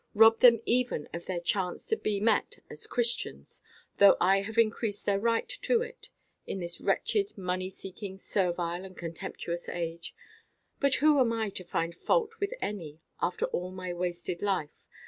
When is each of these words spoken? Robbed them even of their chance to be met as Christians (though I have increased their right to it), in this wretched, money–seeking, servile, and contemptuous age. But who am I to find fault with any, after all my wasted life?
Robbed 0.15 0.41
them 0.41 0.59
even 0.65 1.07
of 1.13 1.27
their 1.27 1.39
chance 1.39 1.85
to 1.85 1.95
be 1.95 2.19
met 2.19 2.57
as 2.71 2.87
Christians 2.87 3.61
(though 3.99 4.17
I 4.19 4.41
have 4.41 4.57
increased 4.57 5.05
their 5.05 5.19
right 5.19 5.47
to 5.47 5.83
it), 5.83 6.09
in 6.47 6.57
this 6.59 6.81
wretched, 6.81 7.37
money–seeking, 7.37 8.17
servile, 8.17 8.83
and 8.83 8.97
contemptuous 8.97 9.69
age. 9.69 10.15
But 10.79 10.95
who 10.95 11.19
am 11.19 11.31
I 11.31 11.51
to 11.51 11.63
find 11.63 11.93
fault 11.93 12.39
with 12.39 12.55
any, 12.63 12.99
after 13.21 13.45
all 13.45 13.69
my 13.71 13.93
wasted 13.93 14.41
life? 14.41 14.71